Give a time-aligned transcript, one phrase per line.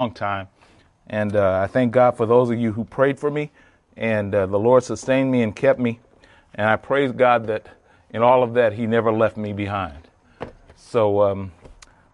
[0.00, 0.48] long time.
[1.06, 3.52] And uh, I thank God for those of you who prayed for me,
[3.96, 6.00] and uh, the Lord sustained me and kept me.
[6.52, 7.68] And I praise God that
[8.10, 10.08] in all of that, He never left me behind.
[10.74, 11.52] So um,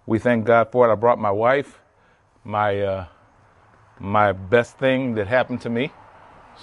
[0.04, 0.92] we thank God for it.
[0.92, 1.80] I brought my wife,
[2.44, 3.06] my uh,
[3.98, 5.90] my best thing that happened to me.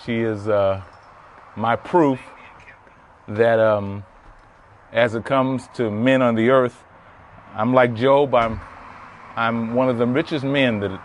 [0.06, 0.84] She is uh,
[1.56, 2.20] my proof
[3.28, 4.04] that um,
[4.94, 6.84] as it comes to men on the earth,
[7.56, 8.36] I'm like Job.
[8.36, 8.62] I'm
[9.36, 11.00] I'm one of the richest men that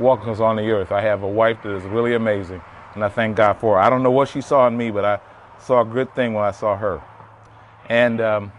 [0.00, 0.92] walks on the earth.
[0.92, 2.62] I have a wife that is really amazing,
[2.94, 3.80] and I thank God for her.
[3.80, 5.20] I don't know what she saw in me, but I
[5.60, 7.02] saw a good thing when I saw her.
[7.88, 8.52] And um,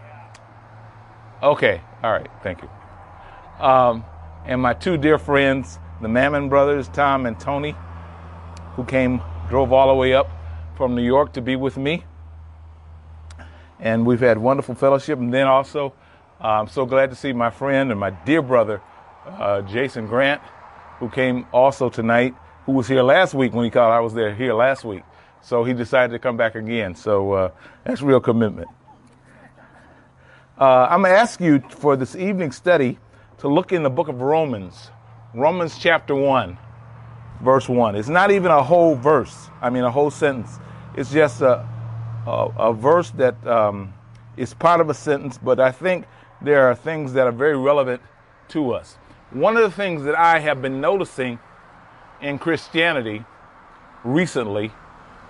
[1.42, 2.68] okay, all right, thank you.
[3.64, 4.04] Um,
[4.44, 7.74] and my two dear friends, the Mammon brothers, Tom and Tony,
[8.74, 10.30] who came, drove all the way up
[10.76, 12.04] from New York to be with me.
[13.78, 15.18] And we've had wonderful fellowship.
[15.18, 15.94] And then also,
[16.40, 18.80] uh, I'm so glad to see my friend and my dear brother,
[19.26, 20.40] uh, Jason Grant,
[21.00, 22.34] who came also tonight,
[22.66, 23.92] who was here last week when he called.
[23.92, 25.02] I was there here last week.
[25.42, 26.94] So he decided to come back again.
[26.94, 27.50] So uh,
[27.84, 28.68] that's real commitment.
[30.58, 32.98] Uh, I'm going to ask you for this evening study
[33.38, 34.90] to look in the book of Romans,
[35.34, 36.58] Romans chapter 1,
[37.40, 37.96] verse 1.
[37.96, 40.58] It's not even a whole verse, I mean, a whole sentence.
[40.94, 41.66] It's just a,
[42.26, 43.94] a, a verse that um,
[44.36, 46.04] is part of a sentence, but I think
[46.42, 48.02] there are things that are very relevant
[48.48, 48.98] to us.
[49.30, 51.38] One of the things that I have been noticing
[52.20, 53.24] in Christianity
[54.02, 54.72] recently,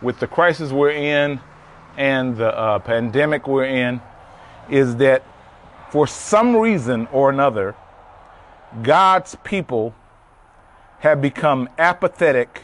[0.00, 1.38] with the crisis we're in
[1.98, 4.00] and the uh, pandemic we're in,
[4.70, 5.22] is that
[5.90, 7.74] for some reason or another,
[8.82, 9.94] God's people
[11.00, 12.62] have become apathetic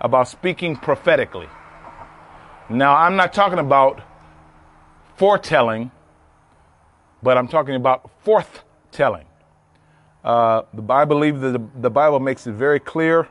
[0.00, 1.48] about speaking prophetically.
[2.68, 4.02] Now, I'm not talking about
[5.16, 5.92] foretelling,
[7.22, 9.26] but I'm talking about forthtelling.
[10.24, 13.28] Uh, the I believe that the, the, Bible makes it very clear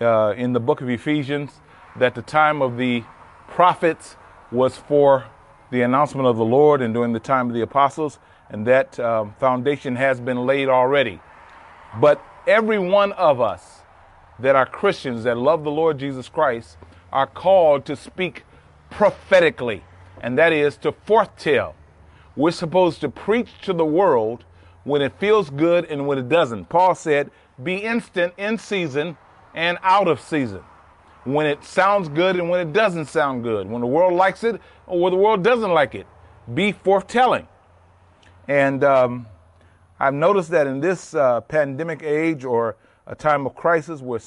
[0.00, 1.60] uh, in the book of Ephesians
[1.96, 3.04] that the time of the
[3.46, 4.16] prophets
[4.50, 5.24] was for
[5.70, 8.18] the announcement of the Lord and during the time of the apostles,
[8.50, 11.20] and that um, foundation has been laid already.
[12.00, 13.82] But every one of us
[14.40, 16.76] that are Christians that love the Lord Jesus Christ
[17.12, 18.44] are called to speak
[18.90, 19.84] prophetically,
[20.20, 21.76] and that is to foretell.
[22.34, 24.44] We're supposed to preach to the world
[24.84, 26.68] when it feels good and when it doesn't.
[26.68, 27.30] Paul said,
[27.62, 29.16] be instant in season
[29.54, 30.62] and out of season.
[31.24, 33.68] When it sounds good and when it doesn't sound good.
[33.68, 36.06] When the world likes it or when the world doesn't like it.
[36.52, 37.46] Be foretelling.
[38.48, 39.26] And um,
[40.00, 42.76] I've noticed that in this uh, pandemic age or
[43.06, 44.20] a time of crisis where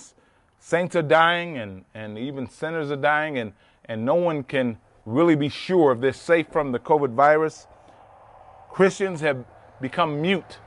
[0.60, 3.54] saints are dying and, and even sinners are dying and,
[3.86, 7.68] and no one can really be sure if they're safe from the COVID virus,
[8.70, 9.46] Christians have
[9.81, 10.59] become mute.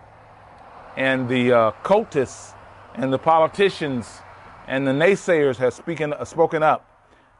[0.96, 2.54] And the uh, cultists
[2.94, 4.20] and the politicians
[4.66, 6.84] and the naysayers have speaking, uh, spoken up.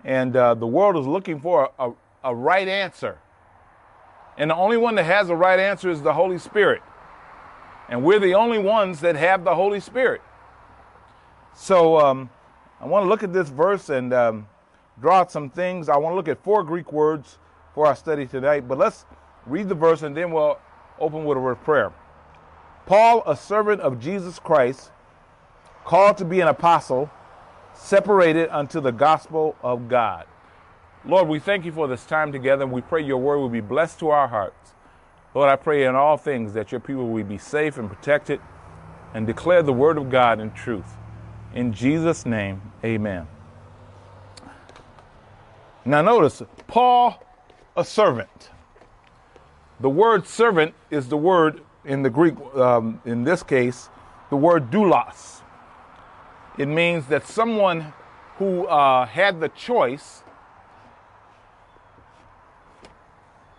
[0.04, 3.18] And uh, the world is looking for a, a, a right answer.
[4.36, 6.82] And the only one that has the right answer is the Holy Spirit.
[7.88, 10.22] And we're the only ones that have the Holy Spirit.
[11.54, 12.30] So um,
[12.80, 14.46] I want to look at this verse and um,
[15.00, 15.88] draw out some things.
[15.88, 17.38] I want to look at four Greek words
[17.74, 18.68] for our study tonight.
[18.68, 19.04] But let's
[19.44, 20.58] read the verse and then we'll
[21.00, 21.92] open with a word of prayer.
[22.86, 24.90] Paul, a servant of Jesus Christ,
[25.84, 27.10] called to be an apostle,
[27.74, 30.26] separated unto the gospel of God.
[31.04, 33.60] Lord, we thank you for this time together, and we pray your word will be
[33.60, 34.72] blessed to our hearts.
[35.34, 38.40] Lord, I pray in all things that your people will be safe and protected
[39.14, 40.96] and declare the word of God in truth.
[41.54, 43.26] In Jesus' name, amen.
[45.84, 47.22] Now, notice Paul,
[47.76, 48.50] a servant.
[49.80, 53.88] The word servant is the word in the Greek, um, in this case,
[54.30, 55.42] the word doulos.
[56.58, 57.92] It means that someone
[58.36, 60.22] who uh, had the choice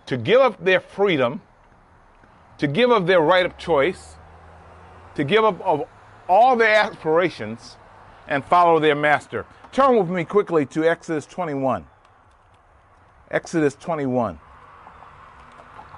[0.05, 1.41] to give up their freedom,
[2.57, 4.15] to give up their right of choice,
[5.15, 5.83] to give up of
[6.27, 7.77] all their aspirations
[8.27, 9.45] and follow their master.
[9.71, 11.85] Turn with me quickly to Exodus 21.
[13.31, 14.39] Exodus 21.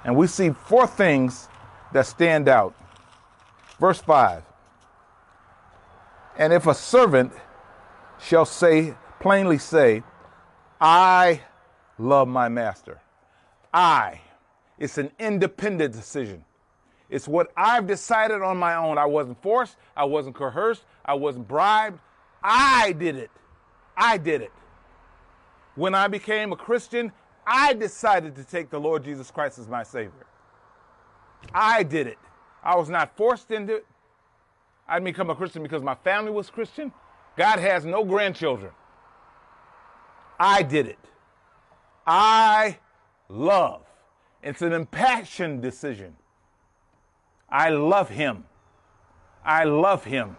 [0.04, 1.48] And we see four things
[1.92, 2.74] that stand out.
[3.78, 4.42] Verse 5
[6.38, 7.32] And if a servant
[8.20, 10.02] shall say, plainly say,
[10.80, 11.40] I
[11.98, 13.00] love my master.
[13.72, 14.20] I.
[14.78, 16.44] It's an independent decision.
[17.08, 18.98] It's what I've decided on my own.
[18.98, 22.00] I wasn't forced, I wasn't coerced, I wasn't bribed.
[22.42, 23.30] I did it.
[23.96, 24.52] I did it.
[25.74, 27.12] When I became a Christian,
[27.46, 30.26] I decided to take the Lord Jesus Christ as my Savior.
[31.52, 32.18] I did it.
[32.62, 33.86] I was not forced into it.
[34.88, 36.92] I didn't become a Christian because my family was Christian.
[37.36, 38.72] God has no grandchildren.
[40.38, 40.98] I did it.
[42.06, 42.78] I
[43.28, 43.82] love.
[44.42, 46.16] It's an impassioned decision.
[47.48, 48.44] I love him.
[49.44, 50.36] I love him.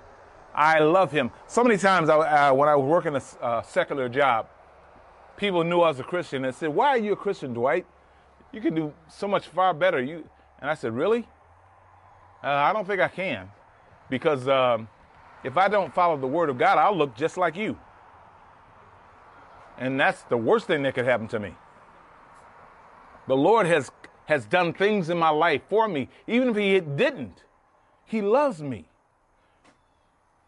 [0.54, 1.32] I love him.
[1.48, 2.18] So many times I,
[2.50, 4.48] uh, when I was working a uh, secular job,
[5.38, 7.86] people knew I was a Christian and said, "Why are you a Christian, Dwight?
[8.52, 10.28] You can do so much far better." You
[10.60, 11.28] and I said, "Really?
[12.44, 13.50] Uh, I don't think I can,
[14.10, 14.88] because um,
[15.44, 17.78] if I don't follow the Word of God, I'll look just like you,
[19.78, 21.56] and that's the worst thing that could happen to me."
[23.28, 23.92] The Lord has
[24.26, 27.44] has done things in my life for me, even if He didn't.
[28.06, 28.86] He loves me.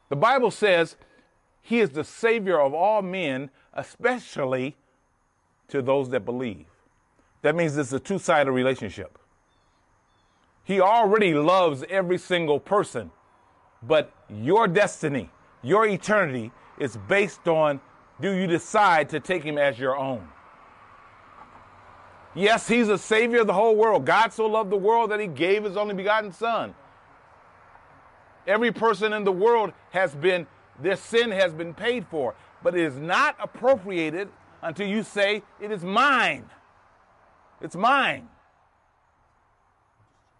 [0.09, 0.97] The Bible says
[1.65, 4.75] he is the Savior of all men, especially
[5.67, 6.67] to those that believe.
[7.41, 9.17] That means it's a two sided relationship.
[10.63, 13.09] He already loves every single person,
[13.81, 15.31] but your destiny,
[15.63, 17.81] your eternity is based on
[18.21, 20.27] do you decide to take him as your own?
[22.35, 24.05] Yes, he's a savior of the whole world.
[24.05, 26.75] God so loved the world that he gave his only begotten son.
[28.45, 30.45] Every person in the world has been,
[30.79, 34.29] their sin has been paid for, but it is not appropriated
[34.61, 36.49] until you say, It is mine.
[37.61, 38.27] It's mine.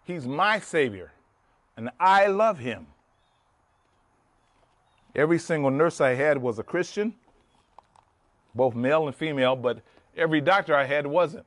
[0.04, 1.12] He's my Savior,
[1.76, 2.86] and I love Him.
[5.14, 7.14] Every single nurse I had was a Christian,
[8.54, 9.80] both male and female, but
[10.16, 11.46] every doctor I had wasn't.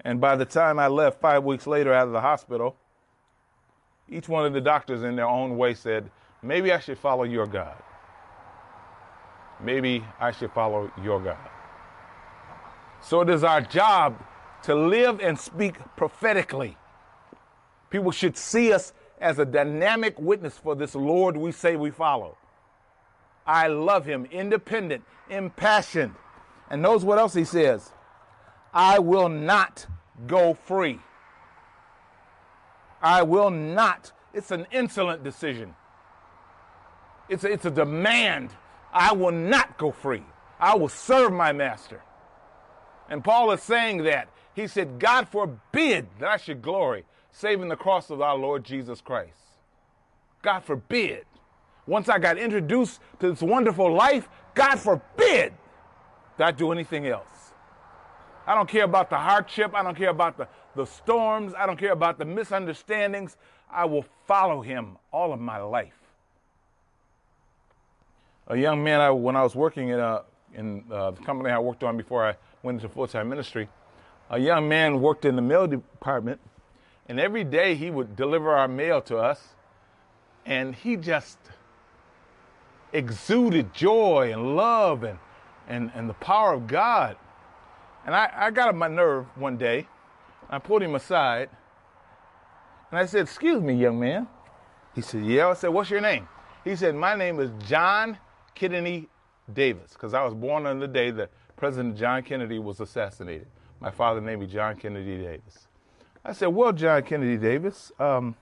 [0.00, 2.76] And by the time I left five weeks later out of the hospital,
[4.08, 6.10] each one of the doctors, in their own way, said,
[6.44, 7.82] Maybe I should follow your God.
[9.62, 11.38] Maybe I should follow your God.
[13.00, 14.22] So it is our job
[14.64, 16.76] to live and speak prophetically.
[17.88, 22.36] People should see us as a dynamic witness for this Lord we say we follow.
[23.46, 26.14] I love him, independent, impassioned.
[26.68, 27.92] And knows what else he says?
[28.74, 29.86] I will not
[30.26, 30.98] go free.
[33.00, 34.12] I will not.
[34.34, 35.74] It's an insolent decision.
[37.28, 38.50] It's a, it's a demand.
[38.92, 40.22] I will not go free.
[40.60, 42.02] I will serve my master.
[43.08, 44.28] And Paul is saying that.
[44.54, 49.00] He said, God forbid that I should glory, saving the cross of our Lord Jesus
[49.00, 49.36] Christ.
[50.42, 51.24] God forbid.
[51.86, 55.52] Once I got introduced to this wonderful life, God forbid
[56.38, 57.52] that I do anything else.
[58.46, 59.74] I don't care about the hardship.
[59.74, 61.52] I don't care about the, the storms.
[61.56, 63.36] I don't care about the misunderstandings.
[63.70, 66.03] I will follow him all of my life.
[68.48, 70.22] A young man, I, when I was working in, a,
[70.54, 73.68] in uh, the company I worked on before I went into full time ministry,
[74.28, 76.40] a young man worked in the mail department,
[77.08, 79.54] and every day he would deliver our mail to us,
[80.44, 81.38] and he just
[82.92, 85.18] exuded joy and love and,
[85.66, 87.16] and, and the power of God.
[88.04, 89.88] And I, I got on my nerve one day.
[90.50, 91.48] I pulled him aside
[92.90, 94.28] and I said, Excuse me, young man.
[94.94, 95.48] He said, Yeah.
[95.48, 96.28] I said, What's your name?
[96.62, 98.18] He said, My name is John
[98.54, 99.08] Kennedy
[99.52, 103.46] Davis, because I was born on the day that President John Kennedy was assassinated.
[103.80, 105.68] My father named me John Kennedy Davis.
[106.24, 108.34] I said, Well, John Kennedy Davis, um,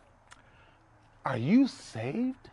[1.25, 2.50] are you saved?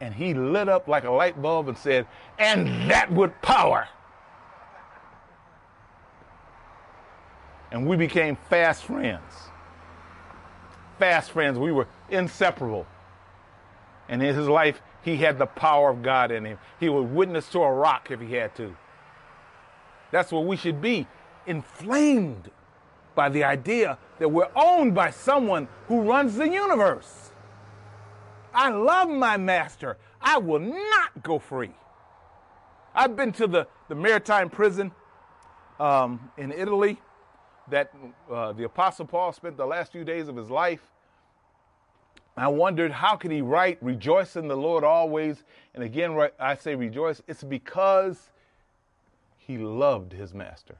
[0.00, 2.06] And he lit up like a light bulb and said,
[2.38, 3.88] And that with power.
[7.70, 9.50] and we became fast friends.
[10.98, 11.58] Fast friends.
[11.58, 12.86] We were inseparable.
[14.08, 16.58] And in his life, he had the power of God in him.
[16.80, 18.76] He would witness to a rock if he had to.
[20.10, 21.06] That's what we should be
[21.46, 22.50] inflamed
[23.14, 27.32] by the idea that we're owned by someone who runs the universe.
[28.54, 29.98] I love my master.
[30.20, 31.72] I will not go free.
[32.94, 34.92] I've been to the, the maritime prison
[35.78, 37.00] um, in Italy
[37.70, 37.92] that
[38.30, 40.82] uh, the Apostle Paul spent the last few days of his life.
[42.38, 45.42] I wondered how could he write, rejoice in the Lord always.
[45.74, 47.20] And again, I say rejoice.
[47.26, 48.30] It's because
[49.38, 50.76] he loved his master.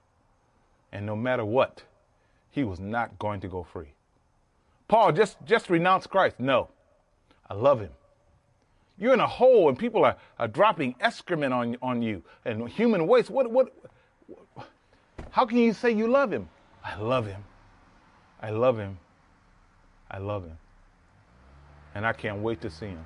[0.93, 1.83] And no matter what,
[2.51, 3.93] he was not going to go free.
[4.87, 6.39] Paul, just, just renounce Christ.
[6.39, 6.69] No,
[7.49, 7.91] I love him.
[8.99, 13.07] You're in a hole and people are, are dropping excrement on, on you and human
[13.07, 13.31] waste.
[13.31, 13.73] What, what,
[15.31, 16.49] how can you say you love him?
[16.85, 17.45] I love him.
[18.41, 18.99] I love him.
[20.11, 20.57] I love him.
[21.99, 23.05] And I can't wait to see him.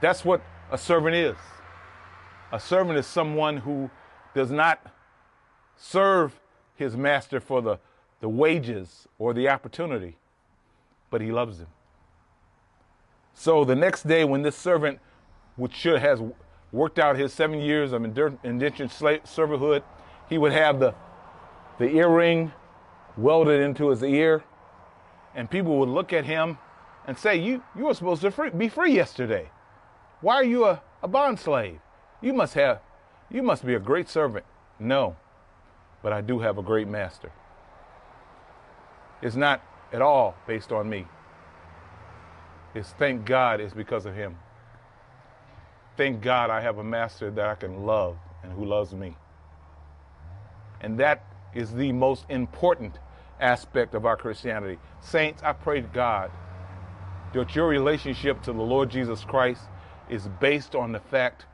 [0.00, 1.36] That's what a servant is.
[2.50, 3.88] A servant is someone who
[4.34, 4.84] does not
[5.76, 6.40] serve
[6.74, 7.78] his master for the,
[8.20, 10.16] the wages or the opportunity,
[11.10, 11.68] but he loves him.
[13.32, 14.98] So the next day, when this servant,
[15.54, 16.20] which should has
[16.72, 19.84] worked out his seven years of indentured slave servanthood,
[20.28, 20.92] he would have the
[21.78, 22.50] the earring
[23.16, 24.42] welded into his ear,
[25.34, 26.58] and people would look at him
[27.06, 29.50] and say, "You you were supposed to free, be free yesterday.
[30.20, 31.80] Why are you a, a bond slave?
[32.20, 32.80] You must have
[33.30, 34.44] you must be a great servant."
[34.78, 35.16] No,
[36.02, 37.32] but I do have a great master.
[39.22, 41.06] It's not at all based on me.
[42.74, 44.38] It's thank God it's because of him.
[45.96, 49.16] Thank God I have a master that I can love and who loves me.
[50.80, 52.98] And that is the most important
[53.40, 54.78] aspect of our Christianity.
[55.00, 56.30] Saints, I pray to God
[57.32, 59.62] that your relationship to the Lord Jesus Christ
[60.08, 61.46] is based on the fact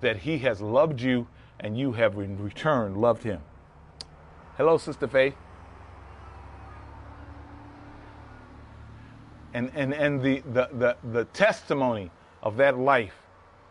[0.00, 1.28] that he has loved you
[1.60, 3.40] and you have in return loved him.
[4.56, 5.34] Hello, Sister Faith.
[9.54, 12.10] And, and, and the, the, the, the testimony
[12.42, 13.14] of that life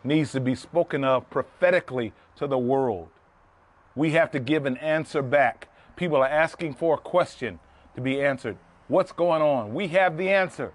[0.03, 3.09] needs to be spoken of prophetically to the world.
[3.95, 5.67] We have to give an answer back.
[5.95, 7.59] People are asking for a question
[7.95, 8.57] to be answered.
[8.87, 9.73] What's going on?
[9.73, 10.73] We have the answer.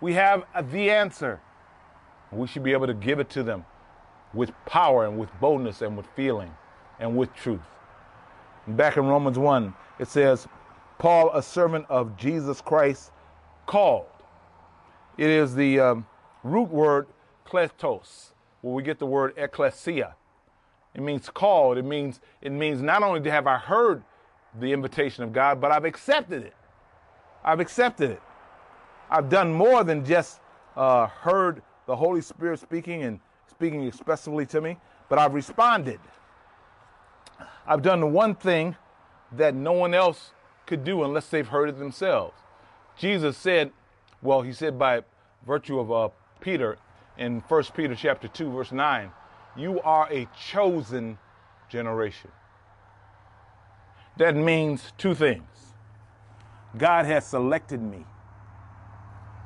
[0.00, 1.40] We have the answer.
[2.32, 3.64] We should be able to give it to them
[4.32, 6.52] with power and with boldness and with feeling
[6.98, 7.60] and with truth.
[8.68, 10.46] Back in Romans 1, it says,
[10.98, 13.10] Paul, a servant of Jesus Christ,
[13.66, 14.06] called.
[15.16, 16.06] It is the um,
[16.44, 17.06] root word
[17.46, 18.30] kletos,
[18.60, 20.14] where we get the word ecclesia.
[20.94, 21.78] It means called.
[21.78, 24.02] It means it means not only to have I heard
[24.58, 26.54] the invitation of God, but I've accepted it.
[27.44, 28.22] I've accepted it.
[29.10, 30.40] I've done more than just
[30.76, 34.78] uh, heard the Holy Spirit speaking and speaking expressively to me,
[35.08, 36.00] but I've responded.
[37.66, 38.76] I've done one thing
[39.32, 40.32] that no one else
[40.66, 42.34] could do unless they've heard it themselves.
[42.96, 43.72] Jesus said,
[44.22, 45.02] well, he said by
[45.46, 46.08] virtue of uh,
[46.40, 46.78] Peter
[47.18, 49.10] in 1 Peter chapter 2 verse 9,
[49.56, 51.18] you are a chosen
[51.68, 52.30] generation.
[54.20, 55.48] That means two things.
[56.76, 58.04] God has selected me.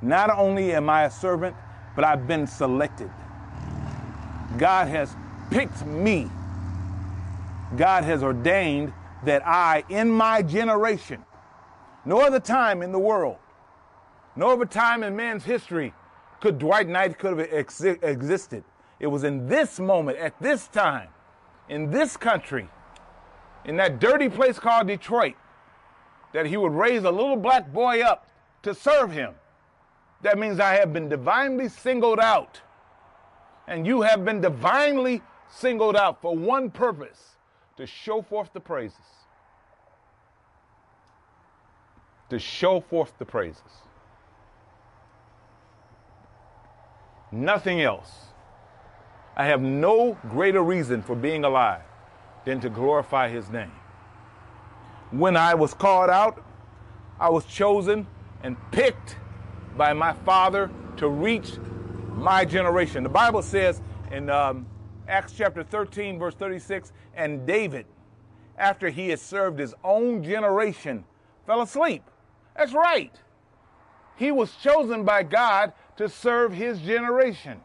[0.02, 1.54] Not only am I a servant,
[1.94, 3.08] but I've been selected.
[4.58, 5.14] God has
[5.52, 6.28] picked me.
[7.76, 8.92] God has ordained
[9.24, 11.24] that I, in my generation,
[12.04, 13.36] no other time in the world,
[14.34, 15.94] no other time in man's history
[16.40, 18.64] could Dwight Knight could have ex- existed.
[18.98, 21.10] It was in this moment, at this time,
[21.68, 22.68] in this country,
[23.64, 25.34] in that dirty place called Detroit,
[26.32, 28.28] that he would raise a little black boy up
[28.62, 29.34] to serve him.
[30.22, 32.60] That means I have been divinely singled out.
[33.66, 37.36] And you have been divinely singled out for one purpose
[37.76, 38.98] to show forth the praises.
[42.30, 43.62] To show forth the praises.
[47.30, 48.10] Nothing else.
[49.36, 51.82] I have no greater reason for being alive
[52.44, 53.72] than to glorify his name.
[55.10, 56.44] When I was called out,
[57.18, 58.06] I was chosen
[58.42, 59.16] and picked
[59.76, 61.58] by my father to reach
[62.12, 63.02] my generation.
[63.02, 64.66] The Bible says in um,
[65.08, 67.86] Acts chapter 13, verse 36, and David,
[68.58, 71.04] after he had served his own generation,
[71.46, 72.02] fell asleep.
[72.56, 73.14] That's right.
[74.16, 77.60] He was chosen by God to serve his generation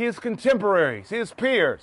[0.00, 1.82] his contemporaries, his peers.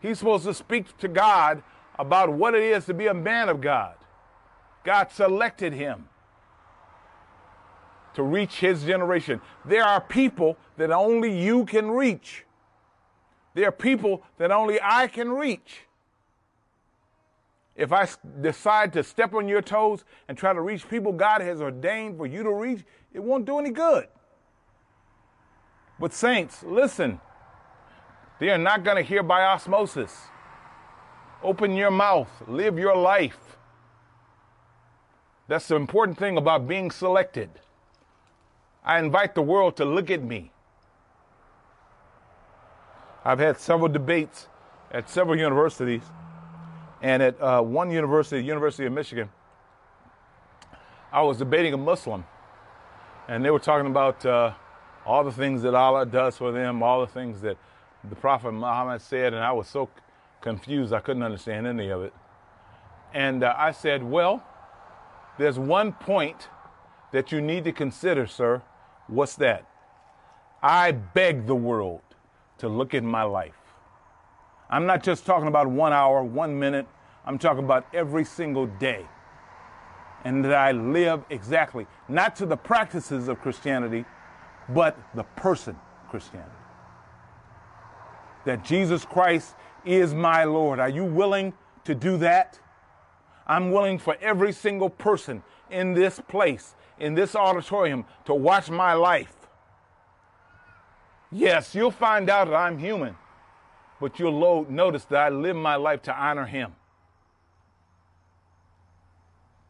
[0.00, 1.62] He's supposed to speak to God
[1.98, 3.94] about what it is to be a man of God.
[4.84, 6.08] God selected him
[8.14, 9.40] to reach his generation.
[9.64, 12.44] There are people that only you can reach.
[13.54, 15.82] There are people that only I can reach.
[17.74, 18.08] If I
[18.40, 22.26] decide to step on your toes and try to reach people God has ordained for
[22.26, 24.08] you to reach, it won't do any good.
[26.00, 27.20] But, saints, listen,
[28.38, 30.28] they are not going to hear by osmosis.
[31.42, 33.56] Open your mouth, live your life.
[35.46, 37.50] That's the important thing about being selected.
[38.84, 40.50] I invite the world to look at me.
[43.24, 44.48] I've had several debates
[44.90, 46.02] at several universities,
[47.02, 49.28] and at uh, one university, University of Michigan,
[51.12, 52.24] I was debating a Muslim,
[53.28, 54.24] and they were talking about.
[54.24, 54.52] Uh,
[55.08, 57.56] all the things that Allah does for them, all the things that
[58.04, 59.88] the Prophet Muhammad said, and I was so
[60.42, 62.14] confused I couldn't understand any of it.
[63.14, 64.44] And uh, I said, Well,
[65.38, 66.48] there's one point
[67.12, 68.62] that you need to consider, sir.
[69.08, 69.66] What's that?
[70.62, 72.02] I beg the world
[72.58, 73.54] to look at my life.
[74.70, 76.86] I'm not just talking about one hour, one minute.
[77.26, 79.06] I'm talking about every single day.
[80.24, 84.04] and that I live exactly, not to the practices of Christianity,
[84.70, 85.76] but the person
[86.10, 86.52] Christianity.
[88.48, 90.80] That Jesus Christ is my Lord.
[90.80, 91.52] Are you willing
[91.84, 92.58] to do that?
[93.46, 98.94] I'm willing for every single person in this place, in this auditorium, to watch my
[98.94, 99.34] life.
[101.30, 103.18] Yes, you'll find out that I'm human,
[104.00, 106.72] but you'll notice that I live my life to honor Him.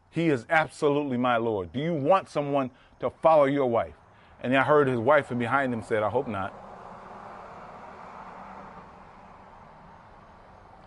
[0.09, 1.73] He is absolutely my Lord.
[1.73, 2.71] Do you want someone
[3.01, 3.95] to follow your wife?
[4.41, 6.68] And I heard his wife and behind him said, I hope not.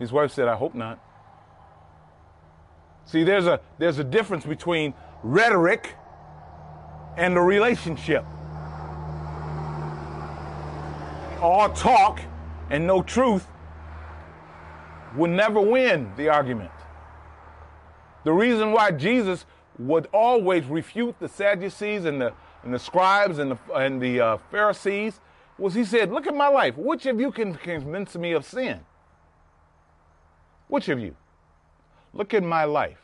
[0.02, 0.98] His wife said, I hope not.
[3.04, 5.94] See, there's a, there's a difference between rhetoric
[7.16, 8.24] and a relationship.
[11.40, 12.20] All talk
[12.68, 13.46] and no truth
[15.16, 16.72] will never win the argument.
[18.24, 19.46] The reason why Jesus
[19.78, 22.32] would always refute the Sadducees and the,
[22.64, 25.20] and the scribes and the, and the uh, Pharisees
[25.58, 26.76] was he said, Look at my life.
[26.76, 28.80] Which of you can convince me of sin?
[30.72, 31.14] Which of you?
[32.14, 33.02] Look at my life.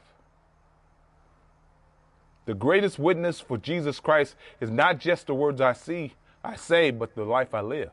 [2.46, 6.90] The greatest witness for Jesus Christ is not just the words I see, I say,
[6.90, 7.90] but the life I live.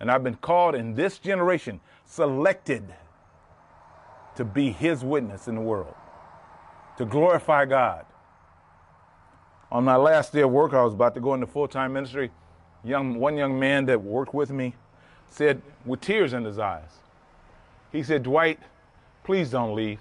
[0.00, 2.92] And I've been called in this generation, selected
[4.34, 5.94] to be his witness in the world,
[6.98, 8.06] to glorify God.
[9.70, 12.32] On my last day of work, I was about to go into full time ministry.
[12.82, 14.74] Young, one young man that worked with me
[15.28, 16.90] said, with tears in his eyes,
[17.94, 18.58] he said, Dwight,
[19.22, 20.00] please don't leave.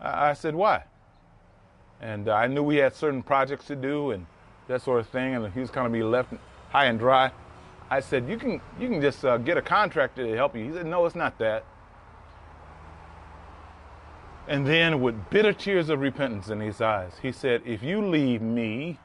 [0.00, 0.84] I, I said, why?
[2.00, 4.24] And uh, I knew we had certain projects to do and
[4.66, 6.32] that sort of thing, and he was kind of be left
[6.70, 7.30] high and dry.
[7.90, 10.64] I said, you can, you can just uh, get a contractor to help you.
[10.64, 11.64] He said, no, it's not that.
[14.46, 18.40] And then, with bitter tears of repentance in his eyes, he said, If you leave
[18.40, 18.98] me,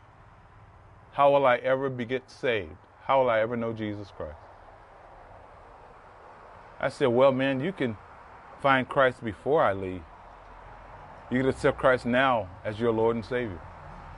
[1.11, 2.71] how will I ever be get saved?
[3.03, 4.37] How will I ever know Jesus Christ?
[6.83, 7.95] I said, Well, man, you can
[8.61, 10.01] find Christ before I leave.
[11.31, 13.61] You can accept Christ now as your Lord and Savior.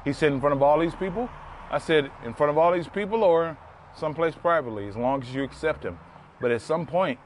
[0.03, 1.29] He said, In front of all these people?
[1.69, 3.55] I said, In front of all these people or
[3.95, 5.99] someplace privately, as long as you accept Him.
[6.41, 7.19] But at some point,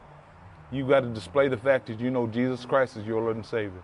[0.73, 3.45] you got to display the fact that you know Jesus Christ is your Lord and
[3.45, 3.81] Savior.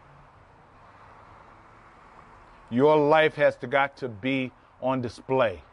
[2.69, 5.63] Your life has to got to be on display.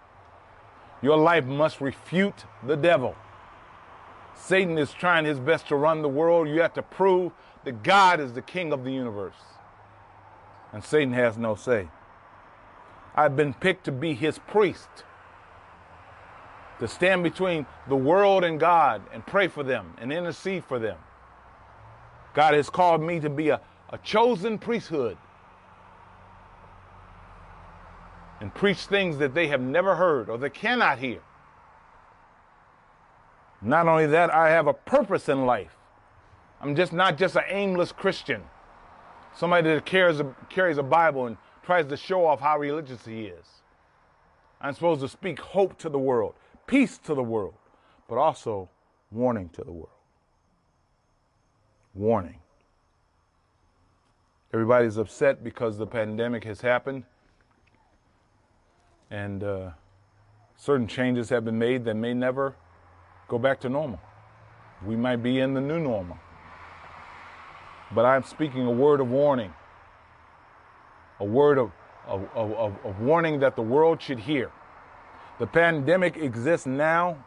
[1.02, 3.16] Your life must refute the devil.
[4.44, 6.48] Satan is trying his best to run the world.
[6.48, 7.32] You have to prove
[7.64, 9.36] that God is the king of the universe.
[10.72, 11.88] And Satan has no say.
[13.14, 14.88] I've been picked to be his priest,
[16.80, 20.98] to stand between the world and God and pray for them and intercede for them.
[22.34, 25.18] God has called me to be a, a chosen priesthood
[28.40, 31.20] and preach things that they have never heard or they cannot hear.
[33.62, 35.76] Not only that, I have a purpose in life.
[36.60, 38.42] I'm just not just an aimless Christian,
[39.34, 43.26] somebody that carries a, carries a Bible and tries to show off how religious he
[43.26, 43.46] is.
[44.60, 46.34] I'm supposed to speak hope to the world,
[46.66, 47.54] peace to the world,
[48.08, 48.68] but also
[49.10, 49.88] warning to the world.
[51.94, 52.38] Warning.
[54.54, 57.04] Everybody's upset because the pandemic has happened
[59.10, 59.70] and uh,
[60.56, 62.54] certain changes have been made that may never
[63.32, 63.98] go back to normal.
[64.86, 66.18] We might be in the new normal.
[67.94, 69.54] But I'm speaking a word of warning,
[71.18, 71.72] a word of,
[72.06, 74.52] of, of, of warning that the world should hear.
[75.38, 77.24] The pandemic exists now,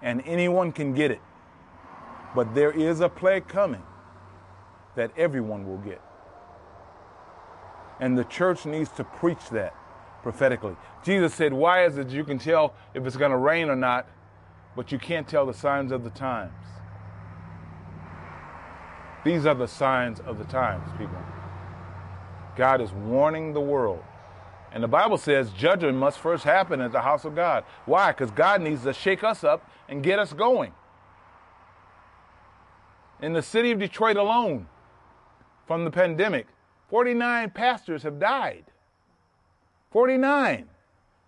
[0.00, 1.20] and anyone can get it.
[2.34, 3.82] But there is a plague coming
[4.96, 6.00] that everyone will get.
[8.00, 9.74] And the church needs to preach that
[10.22, 10.74] prophetically.
[11.04, 14.06] Jesus said, Why is it you can tell if it's going to rain or not,
[14.76, 16.52] but you can't tell the signs of the times?
[19.24, 21.18] These are the signs of the times, people.
[22.56, 24.02] God is warning the world.
[24.72, 27.64] And the Bible says judgment must first happen at the house of God.
[27.84, 28.12] Why?
[28.12, 30.72] Because God needs to shake us up and get us going.
[33.20, 34.66] In the city of Detroit alone,
[35.66, 36.46] from the pandemic,
[36.88, 38.64] 49 pastors have died.
[39.92, 40.56] 49.
[40.56, 40.68] And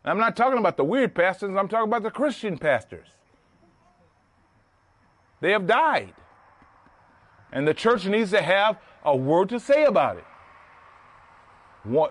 [0.05, 3.09] I'm not talking about the weird pastors, I'm talking about the Christian pastors.
[5.45, 6.15] They have died.
[7.53, 10.25] And the church needs to have a word to say about it.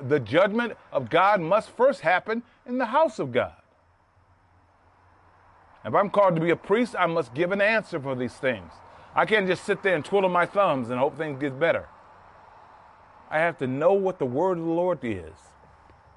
[0.08, 3.56] The judgment of God must first happen in the house of God.
[5.84, 8.72] If I'm called to be a priest, I must give an answer for these things.
[9.16, 11.88] I can't just sit there and twiddle my thumbs and hope things get better.
[13.32, 15.34] I have to know what the word of the Lord is.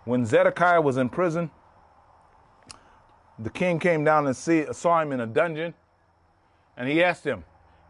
[0.05, 1.51] When Zedekiah was in prison,
[3.39, 5.73] the king came down and see, saw him in a dungeon,
[6.77, 7.45] and he asked him,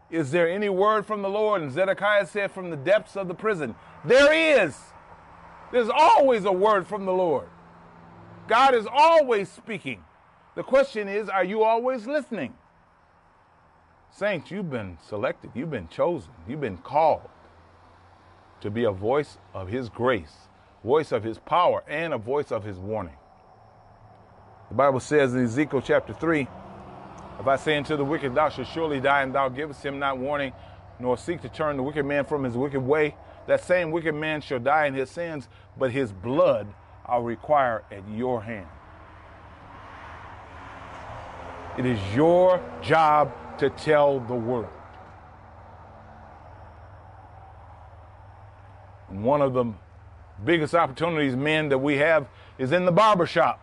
[0.09, 1.61] Is there any word from the Lord?
[1.61, 4.77] And Zedekiah said, From the depths of the prison, There is.
[5.71, 7.47] There's always a word from the Lord.
[8.47, 10.03] God is always speaking.
[10.55, 12.53] The question is, are you always listening?
[14.09, 17.29] Saints, you've been selected, you've been chosen, you've been called
[18.61, 20.47] to be a voice of His grace,
[20.83, 23.13] voice of His power, and a voice of His warning.
[24.69, 26.47] The Bible says in Ezekiel chapter 3
[27.39, 30.17] If I say unto the wicked, Thou shalt surely die, and thou givest him not
[30.17, 30.53] warning,
[30.99, 34.41] nor seek to turn the wicked man from his wicked way, that same wicked man
[34.41, 35.47] shall die in his sins,
[35.77, 36.67] but his blood
[37.05, 38.67] I'll require at your hand.
[41.77, 44.67] It is your job to tell the world.
[49.09, 49.65] One of the
[50.43, 53.61] biggest opportunities, men, that we have is in the barbershop,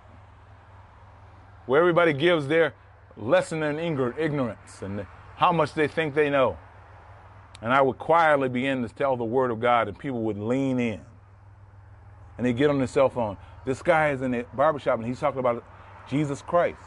[1.67, 2.73] where everybody gives their
[3.17, 6.57] lesson in ignorance and how much they think they know.
[7.63, 10.79] And I would quietly begin to tell the word of God, and people would lean
[10.79, 11.01] in.
[12.37, 13.37] And they get on their cell phone.
[13.65, 15.65] This guy is in the barbershop, and he's talking about
[16.09, 16.79] Jesus Christ.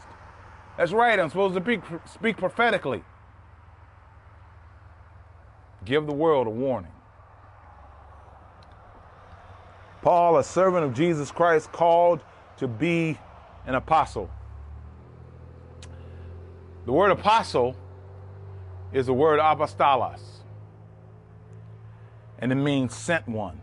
[0.76, 3.02] That's right, I'm supposed to speak prophetically.
[5.84, 6.92] Give the world a warning.
[10.02, 12.22] Paul, a servant of Jesus Christ, called
[12.58, 13.18] to be
[13.66, 14.30] an apostle.
[16.88, 17.76] The word apostle
[18.94, 20.22] is the word apostolos,
[22.38, 23.60] and it means sent one.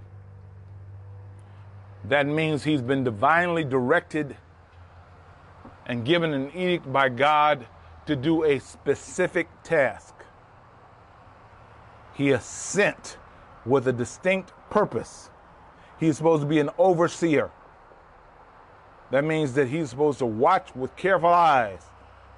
[2.03, 4.37] That means he's been divinely directed
[5.87, 7.65] and given an edict by God
[8.05, 10.13] to do a specific task.
[12.13, 13.17] He is sent
[13.65, 15.31] with a distinct purpose.
[15.99, 17.49] He's supposed to be an overseer.
[19.09, 21.81] That means that he's supposed to watch with careful eyes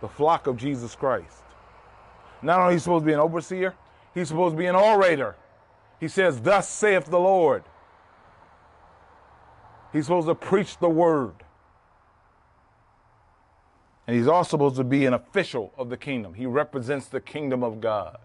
[0.01, 1.43] the flock of Jesus Christ.
[2.41, 3.73] Not only is he supposed to be an overseer,
[4.13, 5.35] he's supposed to be an orator.
[5.99, 7.63] He says, Thus saith the Lord.
[9.91, 11.33] He's supposed to preach the word.
[14.05, 16.33] And he's also supposed to be an official of the kingdom.
[16.33, 18.17] He represents the kingdom of God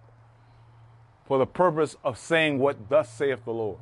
[1.24, 3.78] for the purpose of saying what thus saith the Lord.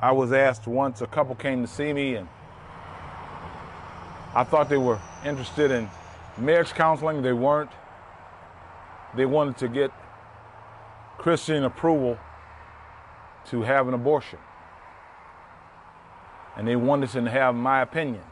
[0.00, 2.28] I was asked once, a couple came to see me, and
[4.34, 5.88] I thought they were interested in
[6.36, 7.22] marriage counseling.
[7.22, 7.70] They weren't.
[9.16, 9.90] They wanted to get
[11.18, 12.18] Christian approval
[13.46, 14.38] to have an abortion.
[16.56, 18.22] And they wanted to have my opinion.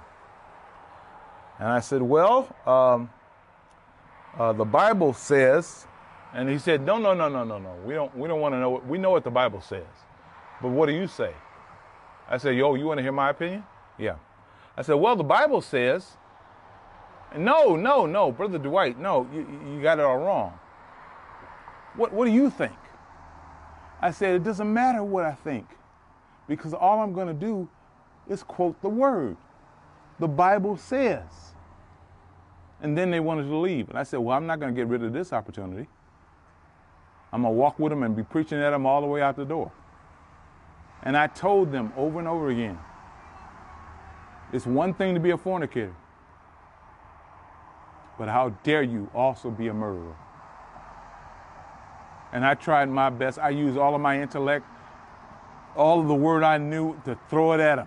[1.59, 3.11] And I said, Well, um,
[4.38, 5.87] uh, the Bible says,
[6.35, 7.75] and he said, No, no, no, no, no, no.
[7.85, 8.70] We don't, we don't want to know.
[8.70, 9.87] What, we know what the Bible says.
[10.61, 11.33] But what do you say?
[12.29, 13.64] I said, Yo, you want to hear my opinion?
[13.99, 14.16] Yeah.
[14.77, 16.16] I said, Well, the Bible says,
[17.37, 20.59] No, no, no, Brother Dwight, no, you, you got it all wrong.
[21.97, 22.77] What, what do you think?
[24.01, 25.67] I said, It doesn't matter what I think
[26.49, 27.69] because all I'm going to do
[28.29, 29.37] is quote the word.
[30.19, 31.23] The Bible says.
[32.83, 33.89] And then they wanted to leave.
[33.89, 35.89] And I said, Well, I'm not going to get rid of this opportunity.
[37.33, 39.37] I'm going to walk with them and be preaching at them all the way out
[39.37, 39.73] the door.
[41.03, 42.79] And I told them over and over again
[44.53, 45.95] it's one thing to be a fornicator,
[48.18, 50.16] but how dare you also be a murderer?
[52.33, 53.38] And I tried my best.
[53.38, 54.66] I used all of my intellect,
[55.76, 57.87] all of the word I knew to throw it at him.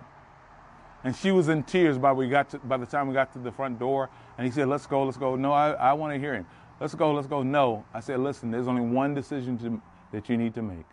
[1.02, 3.38] And she was in tears by we got to, by the time we got to
[3.38, 4.10] the front door.
[4.36, 6.46] And he said, "Let's go, let's go." No, I, I want to hear him.
[6.78, 7.42] Let's go, let's go.
[7.42, 9.80] No, I said, "Listen, there's only one decision to,
[10.12, 10.86] that you need to make.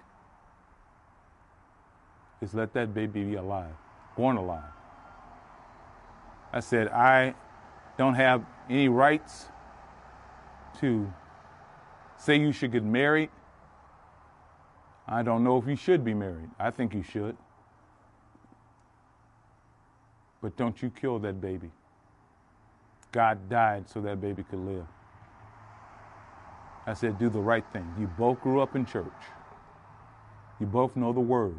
[2.42, 3.74] Is let that baby be alive,
[4.16, 4.72] born alive."
[6.54, 7.36] I said, "I
[7.98, 9.48] don't have any rights
[10.80, 11.12] to
[12.18, 13.30] say you should get married.
[15.08, 16.50] I don't know if you should be married.
[16.60, 17.38] I think you should."
[20.42, 21.72] But don't you kill that baby.
[23.12, 24.86] God died so that baby could live.
[26.86, 27.92] I said, do the right thing.
[28.00, 29.12] You both grew up in church.
[30.60, 31.56] You both know the word.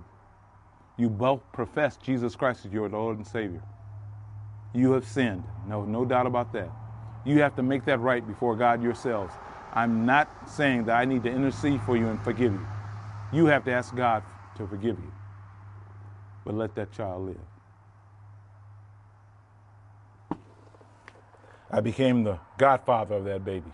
[0.97, 3.63] You both profess Jesus Christ as your Lord and Savior.
[4.75, 5.45] You have sinned.
[5.67, 6.71] No, no doubt about that.
[7.25, 9.35] You have to make that right before God yourselves.
[9.75, 12.67] I'm not saying that I need to intercede for you and forgive you.
[13.33, 14.23] You have to ask God
[14.57, 15.13] to forgive you.
[16.45, 17.37] But let that child live.
[21.71, 23.71] I became the godfather of that baby.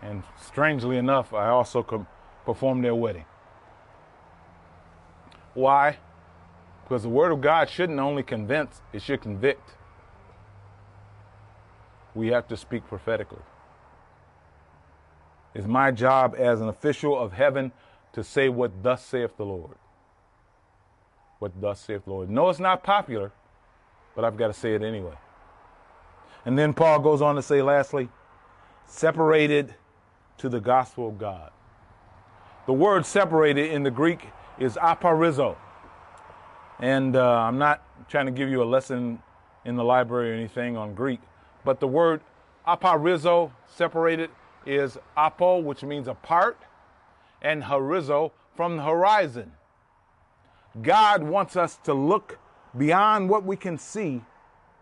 [0.00, 2.06] And strangely enough, I also com-
[2.44, 3.24] perform their wedding.
[5.54, 5.98] Why?
[6.82, 9.76] Because the Word of God shouldn't only convince, it should convict.
[12.14, 13.42] We have to speak prophetically.
[15.54, 17.72] It's my job as an official of heaven
[18.12, 19.76] to say what thus saith the Lord.
[21.38, 22.30] What thus saith the Lord.
[22.30, 23.32] No, it's not popular,
[24.14, 25.14] but I've got to say it anyway.
[26.44, 28.08] And then Paul goes on to say, lastly,
[28.86, 29.74] separated
[30.38, 31.50] to the gospel of God.
[32.66, 35.56] The word separated in the Greek is aphorizo.
[36.80, 39.22] And uh, I'm not trying to give you a lesson
[39.64, 41.20] in the library or anything on Greek,
[41.64, 42.20] but the word
[42.66, 44.30] aphorizo, separated,
[44.66, 46.58] is apo, which means apart,
[47.42, 49.52] and horizo, from the horizon.
[50.80, 52.38] God wants us to look
[52.76, 54.22] beyond what we can see,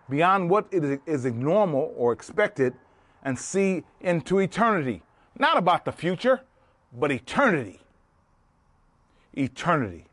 [0.08, 2.74] beyond what is normal or expected,
[3.22, 5.02] and see into eternity.
[5.38, 6.42] Not about the future,
[6.92, 7.80] but eternity.
[9.34, 10.06] Eternity.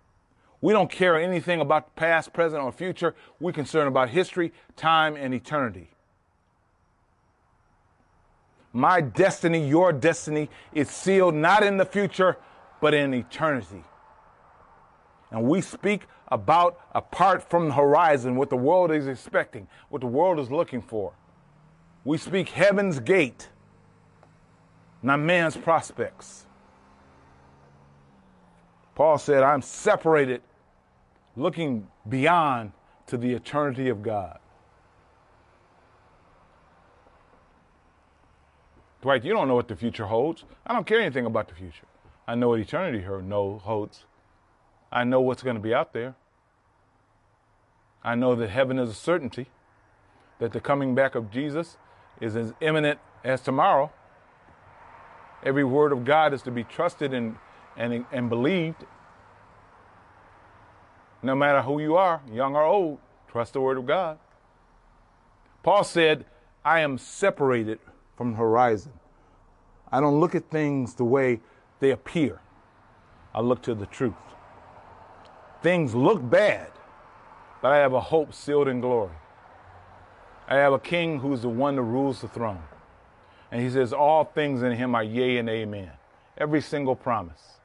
[0.61, 3.15] We don't care anything about the past, present, or future.
[3.39, 5.91] We're concerned about history, time, and eternity.
[8.71, 12.37] My destiny, your destiny, is sealed not in the future,
[12.81, 13.83] but in eternity.
[15.31, 20.07] And we speak about apart from the horizon, what the world is expecting, what the
[20.07, 21.13] world is looking for.
[22.03, 23.49] We speak heaven's gate,
[25.01, 26.45] not man's prospects.
[28.95, 30.41] Paul said, I'm separated,
[31.35, 32.73] looking beyond
[33.07, 34.39] to the eternity of God.
[39.01, 40.43] Dwight, you don't know what the future holds.
[40.65, 41.85] I don't care anything about the future.
[42.27, 44.05] I know what eternity holds.
[44.91, 46.15] I know what's going to be out there.
[48.03, 49.47] I know that heaven is a certainty,
[50.39, 51.77] that the coming back of Jesus
[52.19, 53.91] is as imminent as tomorrow.
[55.43, 57.37] Every word of God is to be trusted and,
[57.77, 58.85] and, and believed.
[61.21, 64.17] No matter who you are, young or old, trust the word of God.
[65.63, 66.25] Paul said,
[66.63, 67.79] I am separated
[68.19, 68.91] from the horizon.
[69.93, 71.39] I don't look at things the way
[71.79, 72.41] they appear.
[73.33, 74.13] I look to the truth.
[75.63, 76.69] Things look bad,
[77.61, 79.15] but I have a hope sealed in glory.
[80.49, 82.61] I have a king who's the one that rules the throne.
[83.53, 85.91] And he says, All things in him are yea and amen.
[86.37, 87.61] Every single promise.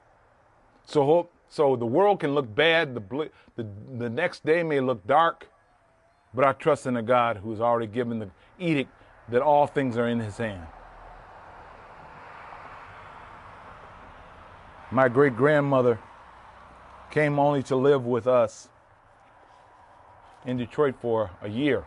[0.85, 3.67] So hope so the world can look bad, the, the,
[3.99, 5.49] the next day may look dark,
[6.33, 8.91] but I trust in a God who has already given the edict
[9.29, 10.67] that all things are in his hand.
[14.91, 15.99] My great grandmother
[17.11, 18.69] came only to live with us
[20.45, 21.85] in Detroit for a year.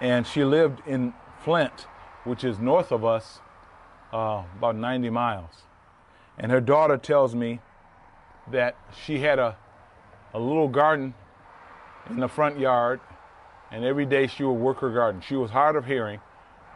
[0.00, 1.86] And she lived in Flint,
[2.24, 3.40] which is north of us,
[4.12, 5.62] uh, about 90 miles.
[6.38, 7.60] And her daughter tells me
[8.50, 9.56] that she had a,
[10.34, 11.14] a little garden
[12.10, 13.00] in the front yard,
[13.70, 15.20] and every day she would work her garden.
[15.20, 16.20] She was hard of hearing,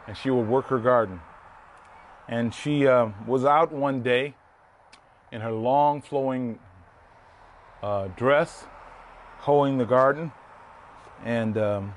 [0.07, 1.19] and she would work her garden.
[2.27, 4.35] And she uh, was out one day
[5.31, 6.59] in her long flowing
[7.81, 8.65] uh, dress,
[9.39, 10.31] hoeing the garden,
[11.23, 11.93] and um,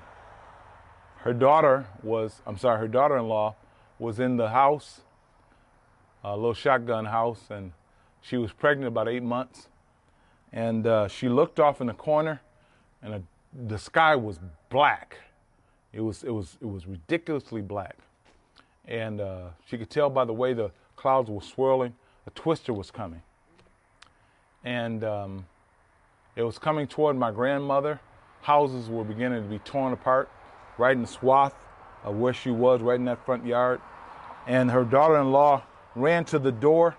[1.18, 3.56] her daughter was, I'm sorry, her daughter in law
[3.98, 5.00] was in the house,
[6.22, 7.72] a little shotgun house, and
[8.20, 9.68] she was pregnant about eight months.
[10.52, 12.40] And uh, she looked off in the corner,
[13.02, 13.22] and a,
[13.66, 14.38] the sky was
[14.74, 15.18] black.
[15.92, 17.96] It was, it, was, it was ridiculously black.
[18.88, 21.94] And uh, she could tell by the way the clouds were swirling,
[22.26, 23.22] a twister was coming.
[24.64, 25.46] And um,
[26.34, 28.00] it was coming toward my grandmother.
[28.42, 30.28] Houses were beginning to be torn apart
[30.76, 31.54] right in the swath
[32.02, 33.80] of where she was, right in that front yard.
[34.48, 35.62] And her daughter in law
[35.94, 36.96] ran to the door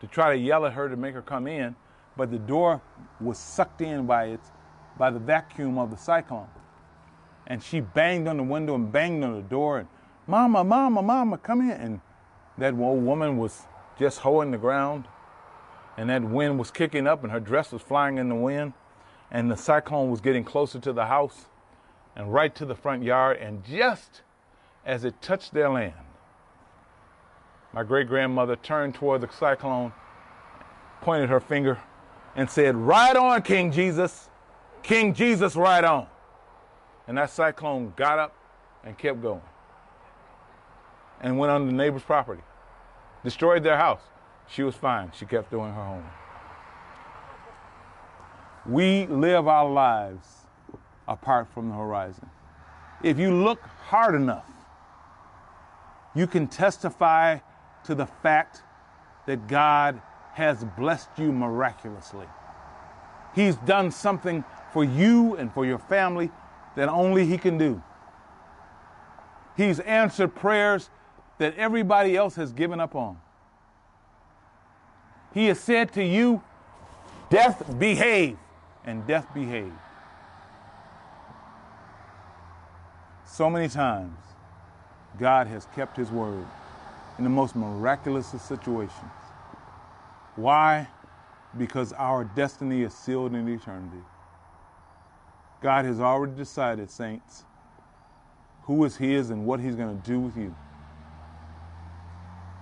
[0.00, 1.76] to try to yell at her to make her come in,
[2.16, 2.82] but the door
[3.20, 4.50] was sucked in by its
[4.98, 6.48] by the vacuum of the cyclone.
[7.46, 9.88] And she banged on the window and banged on the door and
[10.26, 11.70] Mama, Mama, Mama, come in.
[11.70, 12.00] And
[12.58, 13.62] that old woman was
[13.98, 15.06] just hoeing the ground.
[15.96, 18.72] And that wind was kicking up and her dress was flying in the wind.
[19.30, 21.46] And the cyclone was getting closer to the house
[22.14, 23.38] and right to the front yard.
[23.38, 24.22] And just
[24.84, 25.94] as it touched their land,
[27.72, 29.92] my great grandmother turned toward the cyclone,
[31.02, 31.78] pointed her finger,
[32.34, 34.28] and said, Ride on, King Jesus.
[34.82, 36.06] King Jesus, ride on.
[37.06, 38.34] And that cyclone got up
[38.84, 39.42] and kept going
[41.20, 42.42] and went on the neighbor's property,
[43.24, 44.02] destroyed their house.
[44.48, 45.12] She was fine.
[45.14, 46.04] She kept doing her home.
[48.66, 50.28] We live our lives
[51.06, 52.28] apart from the horizon.
[53.02, 54.50] If you look hard enough,
[56.14, 57.38] you can testify
[57.84, 58.62] to the fact
[59.26, 60.00] that God
[60.32, 62.26] has blessed you miraculously.
[63.34, 66.30] He's done something for you and for your family
[66.76, 67.82] that only He can do.
[69.56, 70.90] He's answered prayers
[71.38, 73.18] that everybody else has given up on.
[75.34, 76.42] He has said to you,
[77.28, 78.38] Death, behave,
[78.84, 79.72] and death behave.
[83.26, 84.16] So many times,
[85.18, 86.46] God has kept His word
[87.18, 89.12] in the most miraculous of situations.
[90.36, 90.88] Why?
[91.58, 94.02] Because our destiny is sealed in eternity.
[95.62, 97.44] God has already decided, saints,
[98.64, 100.54] who is His and what He's going to do with you.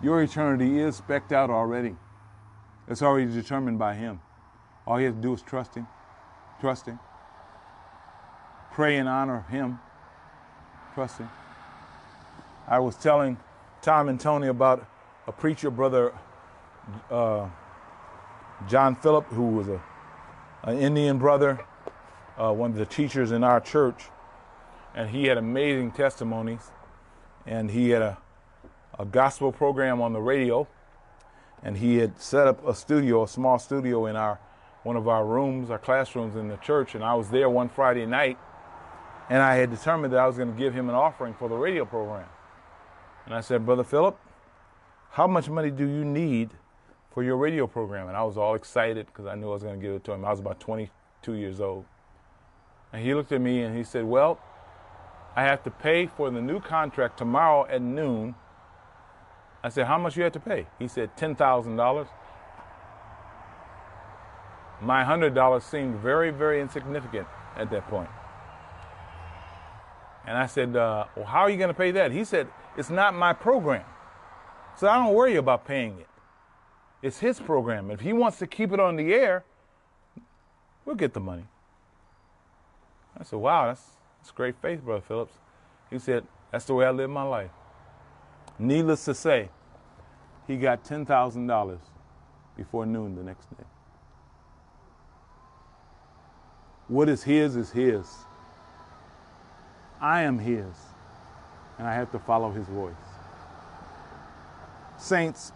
[0.02, 1.96] Your eternity is specked out already.
[2.88, 4.20] It's already determined by Him.
[4.86, 5.86] All you have to do is trust Him,
[6.60, 6.98] trust Him,
[8.72, 9.78] pray and honor of Him,
[10.94, 11.30] trust Him.
[12.68, 13.38] I was telling
[13.82, 14.86] Tom and Tony about
[15.26, 16.12] a preacher, brother
[17.10, 17.48] uh,
[18.68, 19.82] John Phillip, who was a
[20.64, 21.60] an Indian brother,
[22.38, 24.04] uh, one of the teachers in our church,
[24.94, 26.70] and he had amazing testimonies,
[27.46, 28.18] and he had a
[28.98, 30.66] a gospel program on the radio,
[31.62, 34.38] and he had set up a studio, a small studio in our
[34.82, 38.04] one of our rooms, our classrooms in the church, and I was there one Friday
[38.04, 38.38] night,
[39.30, 41.54] and I had determined that I was going to give him an offering for the
[41.54, 42.28] radio program.
[43.24, 44.18] And I said, Brother Philip,
[45.12, 46.50] how much money do you need
[47.10, 48.08] for your radio program?
[48.08, 50.12] And I was all excited because I knew I was going to give it to
[50.12, 50.22] him.
[50.22, 51.86] I was about 22 years old.
[52.94, 54.38] And he looked at me and he said, Well,
[55.36, 58.36] I have to pay for the new contract tomorrow at noon
[59.64, 60.66] I said, How much you had to pay?
[60.78, 62.06] He said, $10,000.
[64.82, 67.26] My $100 seemed very, very insignificant
[67.56, 68.10] at that point.
[70.26, 72.12] And I said, uh, Well, how are you going to pay that?
[72.12, 73.86] He said, It's not my program.
[74.76, 76.08] So I don't worry about paying it.
[77.00, 77.90] It's his program.
[77.90, 79.44] If he wants to keep it on the air,
[80.84, 81.44] we'll get the money.
[83.18, 83.82] I said, Wow, that's,
[84.20, 85.34] that's great faith, Brother Phillips.
[85.90, 87.50] He said, That's the way I live my life.
[88.58, 89.48] Needless to say,
[90.46, 91.78] he got $10,000
[92.56, 93.64] before noon the next day.
[96.88, 98.06] What is his is his.
[100.00, 100.66] I am his,
[101.78, 102.94] and I have to follow his voice.
[104.98, 105.52] Saints,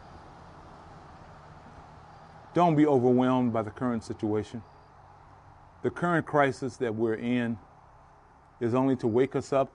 [2.54, 4.62] don't be overwhelmed by the current situation.
[5.82, 7.58] The current crisis that we're in
[8.60, 9.72] is only to wake us up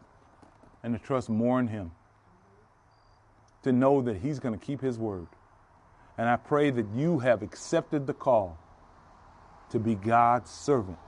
[0.83, 1.91] and to trust more in him
[3.63, 5.27] to know that He's going to keep His word.
[6.17, 8.57] And I pray that you have accepted the call
[9.71, 10.99] to be God's servant,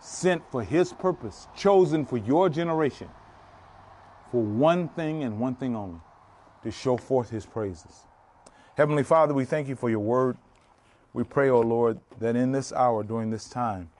[0.00, 3.08] sent for His purpose, chosen for your generation,
[4.30, 6.00] for one thing and one thing only
[6.62, 8.06] to show forth His praises.
[8.76, 10.36] Heavenly Father, we thank you for your word.
[11.12, 13.90] We pray, O oh Lord, that in this hour, during this time,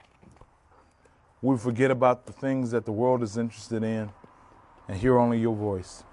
[1.45, 4.09] we forget about the things that the world is interested in
[4.87, 6.03] and hear only your voice.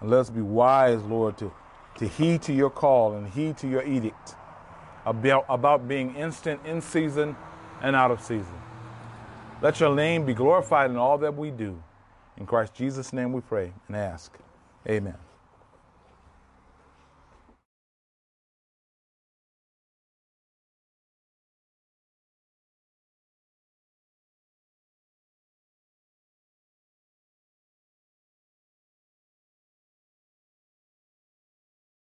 [0.00, 1.52] And let us be wise, Lord, to,
[1.98, 4.34] to heed to your call and heed to your edict
[5.06, 7.34] about, about being instant in season
[7.80, 8.60] and out of season.
[9.62, 11.82] Let your name be glorified in all that we do.
[12.36, 14.36] In Christ Jesus' name we pray and ask.
[14.86, 15.25] Amen.